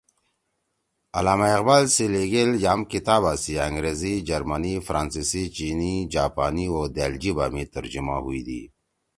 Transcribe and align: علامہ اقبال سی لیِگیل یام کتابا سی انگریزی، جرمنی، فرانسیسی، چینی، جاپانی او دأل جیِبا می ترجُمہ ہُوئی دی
علامہ 1.17 1.47
اقبال 1.57 1.83
سی 1.95 2.05
لیِگیل 2.13 2.51
یام 2.63 2.81
کتابا 2.91 3.33
سی 3.43 3.53
انگریزی، 3.67 4.13
جرمنی، 4.27 4.73
فرانسیسی، 4.85 5.43
چینی، 5.55 5.93
جاپانی 6.13 6.65
او 6.73 6.79
دأل 6.95 7.13
جیِبا 7.21 7.45
می 7.53 7.63
ترجُمہ 7.73 8.15
ہُوئی 8.23 8.41
دی 8.47 8.61